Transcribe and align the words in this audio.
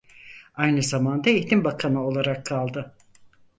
Aynı 0.55 0.83
zamanda 0.83 1.29
Eğitim 1.29 1.63
Bakanı 1.63 2.05
olarak 2.07 2.45
kaldı. 2.45 2.93